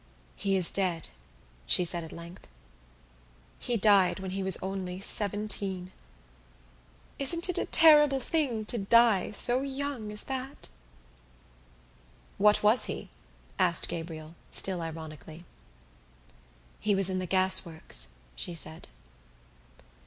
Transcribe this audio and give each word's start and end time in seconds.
"He 0.35 0.55
is 0.57 0.71
dead," 0.71 1.09
she 1.67 1.85
said 1.85 2.03
at 2.03 2.11
length. 2.11 2.47
"He 3.59 3.77
died 3.77 4.17
when 4.19 4.31
he 4.31 4.41
was 4.41 4.57
only 4.59 4.99
seventeen. 4.99 5.91
Isn't 7.19 7.47
it 7.49 7.59
a 7.59 7.65
terrible 7.67 8.19
thing 8.19 8.65
to 8.65 8.79
die 8.79 9.29
so 9.29 9.61
young 9.61 10.11
as 10.11 10.23
that?" 10.23 10.69
"What 12.39 12.63
was 12.63 12.85
he?" 12.85 13.11
asked 13.59 13.89
Gabriel, 13.89 14.33
still 14.49 14.81
ironically. 14.81 15.45
"He 16.79 16.95
was 16.95 17.07
in 17.11 17.19
the 17.19 17.27
gasworks," 17.27 18.21
she 18.35 18.55
said. 18.55 18.87